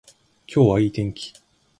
[0.47, 1.31] 今日はいい天気